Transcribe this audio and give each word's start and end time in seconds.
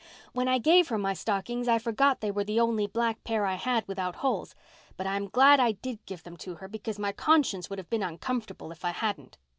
When 0.33 0.47
I 0.47 0.57
gave 0.57 0.87
her 0.87 0.97
my 0.97 1.13
stockings 1.13 1.67
I 1.67 1.77
forgot 1.77 2.21
they 2.21 2.31
were 2.31 2.43
the 2.43 2.59
only 2.59 2.87
black 2.87 3.23
pair 3.23 3.45
I 3.45 3.53
had 3.53 3.87
without 3.87 4.15
holes, 4.15 4.55
but 4.97 5.05
I 5.05 5.15
am 5.15 5.27
glad 5.29 5.59
I 5.59 5.73
did 5.73 6.03
give 6.07 6.23
them 6.23 6.37
to 6.37 6.55
her, 6.55 6.67
because 6.67 6.97
my 6.97 7.11
conscience 7.11 7.69
would 7.69 7.77
have 7.77 7.91
been 7.91 8.01
uncomfortable 8.01 8.71
if 8.71 8.83
I 8.83 8.93
hadn't. 8.93 9.37